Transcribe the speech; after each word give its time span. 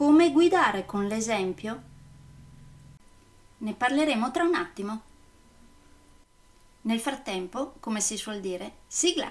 Come 0.00 0.32
guidare 0.32 0.86
con 0.86 1.06
l'esempio? 1.06 1.82
Ne 3.58 3.74
parleremo 3.74 4.30
tra 4.30 4.44
un 4.44 4.54
attimo. 4.54 5.02
Nel 6.80 7.00
frattempo, 7.00 7.74
come 7.80 8.00
si 8.00 8.16
suol 8.16 8.40
dire, 8.40 8.76
sigla! 8.86 9.30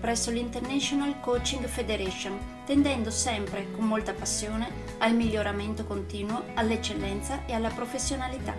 presso 0.00 0.30
l'International 0.30 1.20
Coaching 1.20 1.66
Federation, 1.66 2.38
tendendo 2.64 3.10
sempre 3.10 3.70
con 3.72 3.86
molta 3.86 4.14
passione 4.14 4.68
al 4.98 5.14
miglioramento 5.14 5.84
continuo, 5.84 6.44
all'eccellenza 6.54 7.44
e 7.44 7.52
alla 7.52 7.68
professionalità. 7.68 8.54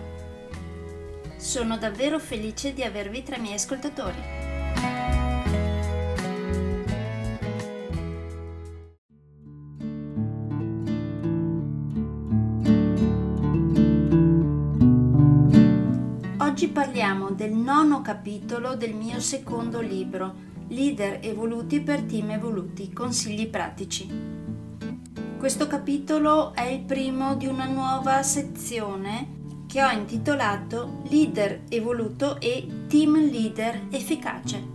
Sono 1.36 1.76
davvero 1.76 2.20
felice 2.20 2.72
di 2.72 2.84
avervi 2.84 3.24
tra 3.24 3.36
i 3.36 3.40
miei 3.40 3.54
ascoltatori. 3.54 4.50
Oggi 16.38 16.68
parliamo 16.68 17.30
del 17.30 17.52
nono 17.52 18.02
capitolo 18.02 18.76
del 18.76 18.94
mio 18.94 19.18
secondo 19.18 19.80
libro, 19.80 20.50
Leader 20.72 21.18
evoluti 21.20 21.80
per 21.80 22.02
team 22.02 22.30
evoluti, 22.30 22.92
consigli 22.94 23.46
pratici. 23.46 24.08
Questo 25.38 25.66
capitolo 25.66 26.54
è 26.54 26.62
il 26.62 26.80
primo 26.80 27.34
di 27.34 27.46
una 27.46 27.66
nuova 27.66 28.22
sezione 28.22 29.40
che 29.66 29.82
ho 29.84 29.90
intitolato 29.90 31.02
Leader 31.10 31.64
evoluto 31.68 32.40
e 32.40 32.66
Team 32.88 33.30
Leader 33.30 33.88
efficace. 33.90 34.70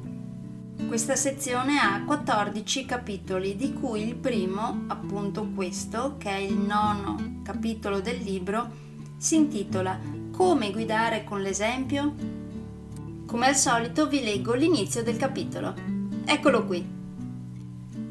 Questa 0.87 1.15
sezione 1.15 1.79
ha 1.79 2.03
14 2.05 2.85
capitoli, 2.85 3.55
di 3.55 3.73
cui 3.73 4.07
il 4.07 4.15
primo, 4.15 4.83
appunto 4.87 5.49
questo, 5.55 6.15
che 6.17 6.29
è 6.29 6.37
il 6.37 6.57
nono 6.57 7.39
capitolo 7.41 8.01
del 8.01 8.19
libro, 8.19 8.69
si 9.17 9.35
intitola 9.35 9.99
come 10.31 10.71
guidare 10.71 11.23
con 11.23 11.41
l'esempio? 11.41 12.36
Come 13.27 13.47
al 13.47 13.57
solito 13.57 14.07
vi 14.07 14.23
leggo 14.23 14.53
l'inizio 14.53 15.03
del 15.03 15.17
capitolo. 15.17 15.73
Eccolo 16.23 16.65
qui. 16.65 16.95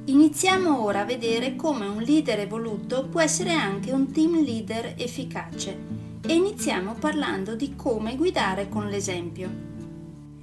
Iniziamo 0.04 0.84
ora 0.84 1.00
a 1.00 1.04
vedere 1.06 1.56
come 1.56 1.86
un 1.86 2.02
leader 2.02 2.40
evoluto 2.40 3.08
può 3.08 3.22
essere 3.22 3.52
anche 3.52 3.92
un 3.92 4.12
team 4.12 4.44
leader 4.44 4.92
efficace 4.98 5.74
e 6.20 6.34
iniziamo 6.34 6.96
parlando 7.00 7.54
di 7.54 7.74
come 7.74 8.14
guidare 8.14 8.68
con 8.68 8.88
l'esempio. 8.88 9.48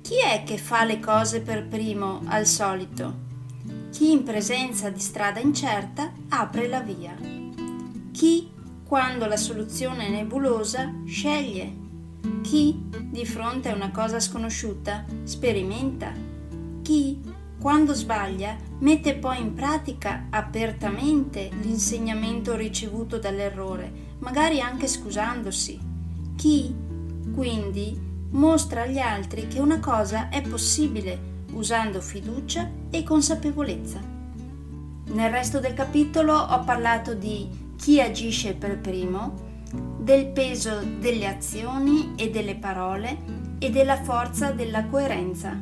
Chi 0.02 0.16
è 0.18 0.44
che 0.44 0.58
fa 0.58 0.84
le 0.86 1.00
cose 1.00 1.42
per 1.42 1.68
primo 1.68 2.22
al 2.26 2.48
solito? 2.48 3.14
Chi 3.92 4.12
in 4.12 4.24
presenza 4.24 4.90
di 4.90 5.00
strada 5.00 5.40
incerta 5.40 6.12
apre 6.30 6.68
la 6.68 6.82
via. 6.82 7.16
Chi 8.12 8.50
quando 8.84 9.28
la 9.28 9.38
soluzione 9.38 10.08
è 10.08 10.10
nebulosa, 10.10 10.92
sceglie. 11.06 11.83
Chi, 12.42 12.90
di 13.10 13.26
fronte 13.26 13.70
a 13.70 13.76
una 13.76 13.92
cosa 13.92 14.20
sconosciuta, 14.20 15.06
sperimenta. 15.24 16.12
Chi, 16.82 17.22
quando 17.60 17.94
sbaglia, 17.94 18.58
mette 18.80 19.16
poi 19.16 19.40
in 19.40 19.54
pratica 19.54 20.28
apertamente 20.30 21.50
l'insegnamento 21.62 22.56
ricevuto 22.56 23.20
dall'errore, 23.20 24.16
magari 24.20 24.60
anche 24.60 24.88
scusandosi. 24.88 25.80
Chi, 26.36 26.74
quindi, 27.34 27.98
mostra 28.32 28.82
agli 28.82 29.00
altri 29.00 29.48
che 29.48 29.60
una 29.60 29.80
cosa 29.80 30.30
è 30.30 30.42
possibile 30.42 31.32
usando 31.54 32.02
fiducia 32.02 32.70
e 32.90 33.04
consapevolezza. 33.04 34.00
Nel 35.06 35.30
resto 35.30 35.60
del 35.60 35.74
capitolo 35.74 36.34
ho 36.36 36.64
parlato 36.64 37.14
di 37.14 37.48
chi 37.78 38.02
agisce 38.02 38.54
per 38.54 38.80
primo, 38.80 39.43
del 39.98 40.28
peso 40.28 40.82
delle 41.00 41.28
azioni 41.28 42.14
e 42.16 42.30
delle 42.30 42.56
parole 42.56 43.18
e 43.60 43.70
della 43.70 44.02
forza 44.02 44.52
della 44.52 44.86
coerenza. 44.86 45.58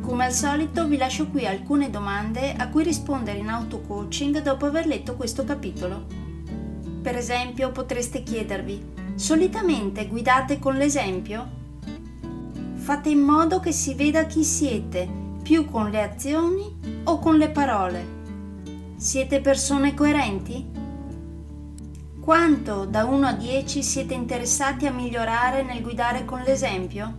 Come 0.00 0.24
al 0.24 0.32
solito 0.32 0.86
vi 0.88 0.96
lascio 0.96 1.28
qui 1.28 1.46
alcune 1.46 1.90
domande 1.90 2.54
a 2.54 2.68
cui 2.68 2.82
rispondere 2.82 3.38
in 3.38 3.48
auto-coaching 3.48 4.40
dopo 4.42 4.66
aver 4.66 4.86
letto 4.86 5.14
questo 5.14 5.44
capitolo. 5.44 6.06
Per 7.02 7.14
esempio 7.14 7.70
potreste 7.70 8.22
chiedervi, 8.22 8.82
solitamente 9.14 10.06
guidate 10.06 10.58
con 10.58 10.74
l'esempio? 10.74 11.58
Fate 12.74 13.10
in 13.10 13.20
modo 13.20 13.60
che 13.60 13.72
si 13.72 13.94
veda 13.94 14.24
chi 14.24 14.42
siete, 14.42 15.08
più 15.42 15.66
con 15.66 15.90
le 15.90 16.02
azioni 16.02 17.02
o 17.04 17.18
con 17.18 17.36
le 17.36 17.50
parole? 17.50 18.18
Siete 18.96 19.40
persone 19.40 19.94
coerenti? 19.94 20.79
Quanto 22.20 22.84
da 22.84 23.06
1 23.06 23.26
a 23.26 23.32
10 23.32 23.82
siete 23.82 24.12
interessati 24.12 24.86
a 24.86 24.92
migliorare 24.92 25.62
nel 25.62 25.80
guidare 25.80 26.26
con 26.26 26.42
l'esempio? 26.42 27.14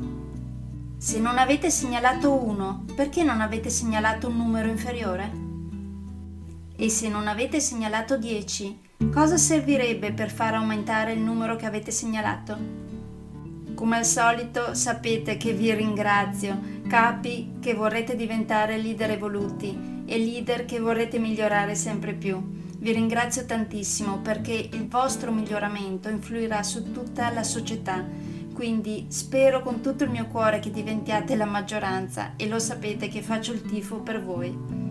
Se 0.95 1.19
non 1.19 1.39
avete 1.39 1.71
segnalato 1.71 2.31
1, 2.31 2.85
perché 2.95 3.23
non 3.23 3.41
avete 3.41 3.71
segnalato 3.71 4.27
un 4.27 4.37
numero 4.37 4.69
inferiore? 4.69 5.31
E 6.77 6.89
se 6.89 7.09
non 7.09 7.27
avete 7.27 7.59
segnalato 7.59 8.15
10, 8.15 8.79
cosa 9.11 9.37
servirebbe 9.37 10.13
per 10.13 10.29
far 10.29 10.53
aumentare 10.53 11.13
il 11.13 11.19
numero 11.19 11.55
che 11.55 11.65
avete 11.65 11.89
segnalato? 11.89 12.55
Come 13.73 13.97
al 13.97 14.05
solito 14.05 14.75
sapete 14.75 15.35
che 15.35 15.51
vi 15.53 15.73
ringrazio, 15.73 16.59
capi 16.87 17.53
che 17.59 17.73
vorrete 17.73 18.15
diventare 18.15 18.77
leader 18.77 19.09
evoluti 19.09 20.03
e 20.05 20.17
leader 20.19 20.65
che 20.65 20.79
vorrete 20.79 21.17
migliorare 21.17 21.73
sempre 21.73 22.13
più. 22.13 22.60
Vi 22.81 22.91
ringrazio 22.91 23.45
tantissimo 23.45 24.21
perché 24.21 24.53
il 24.53 24.87
vostro 24.87 25.31
miglioramento 25.31 26.09
influirà 26.09 26.63
su 26.63 26.91
tutta 26.91 27.31
la 27.31 27.43
società, 27.43 28.03
quindi 28.55 29.05
spero 29.09 29.61
con 29.61 29.81
tutto 29.81 30.03
il 30.03 30.09
mio 30.09 30.25
cuore 30.25 30.57
che 30.57 30.71
diventiate 30.71 31.35
la 31.35 31.45
maggioranza 31.45 32.33
e 32.37 32.47
lo 32.47 32.57
sapete 32.57 33.07
che 33.07 33.21
faccio 33.21 33.53
il 33.53 33.61
tifo 33.61 33.99
per 33.99 34.23
voi. 34.23 34.90